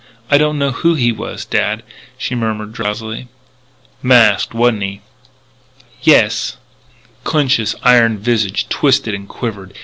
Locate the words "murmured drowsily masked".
2.33-4.51